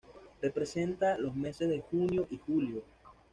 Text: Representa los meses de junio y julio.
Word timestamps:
Representa 0.41 1.15
los 1.19 1.35
meses 1.35 1.69
de 1.69 1.79
junio 1.81 2.25
y 2.31 2.39
julio. 2.39 2.81